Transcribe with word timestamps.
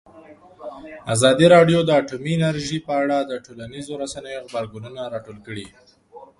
ازادي 1.13 1.45
راډیو 1.55 1.79
د 1.83 1.89
اټومي 2.01 2.33
انرژي 2.39 2.79
په 2.87 2.93
اړه 3.01 3.17
د 3.23 3.31
ټولنیزو 3.45 3.93
رسنیو 4.03 4.43
غبرګونونه 4.51 5.01
راټول 5.13 5.37
کړي. 5.47 5.65